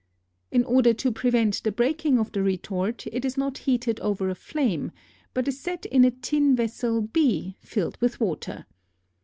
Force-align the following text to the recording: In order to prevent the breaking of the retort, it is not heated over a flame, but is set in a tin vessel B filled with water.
In 0.49 0.63
order 0.63 0.95
to 0.95 1.11
prevent 1.11 1.61
the 1.61 1.71
breaking 1.71 2.17
of 2.17 2.31
the 2.31 2.41
retort, 2.41 3.05
it 3.05 3.23
is 3.23 3.37
not 3.37 3.59
heated 3.59 3.99
over 3.99 4.29
a 4.31 4.33
flame, 4.33 4.91
but 5.35 5.47
is 5.47 5.59
set 5.59 5.85
in 5.85 6.03
a 6.03 6.09
tin 6.09 6.55
vessel 6.55 7.01
B 7.01 7.55
filled 7.61 8.01
with 8.01 8.19
water. 8.19 8.65